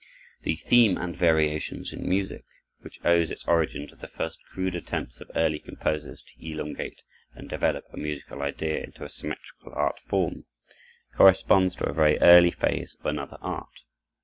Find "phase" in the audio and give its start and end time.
12.49-12.97